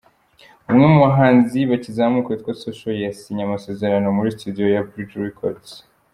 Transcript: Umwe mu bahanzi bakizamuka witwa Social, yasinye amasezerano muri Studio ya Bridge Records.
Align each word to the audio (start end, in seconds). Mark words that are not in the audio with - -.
Umwe 0.69 0.85
mu 0.91 0.99
bahanzi 1.05 1.59
bakizamuka 1.71 2.29
witwa 2.29 2.53
Social, 2.63 2.95
yasinye 3.05 3.43
amasezerano 3.45 4.07
muri 4.17 4.33
Studio 4.37 4.65
ya 4.75 4.85
Bridge 4.87 5.17
Records. 5.27 5.69